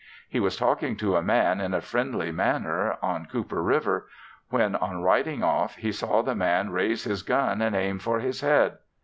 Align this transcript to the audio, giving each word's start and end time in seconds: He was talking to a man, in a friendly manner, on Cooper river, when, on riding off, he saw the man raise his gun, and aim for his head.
He 0.27 0.39
was 0.39 0.57
talking 0.57 0.95
to 0.97 1.15
a 1.15 1.21
man, 1.21 1.61
in 1.61 1.75
a 1.75 1.79
friendly 1.79 2.31
manner, 2.31 2.97
on 3.03 3.27
Cooper 3.27 3.61
river, 3.61 4.07
when, 4.49 4.75
on 4.77 5.03
riding 5.03 5.43
off, 5.43 5.75
he 5.75 5.91
saw 5.91 6.23
the 6.23 6.33
man 6.33 6.71
raise 6.71 7.03
his 7.03 7.21
gun, 7.21 7.61
and 7.61 7.75
aim 7.75 7.99
for 7.99 8.17
his 8.19 8.41
head. 8.41 8.79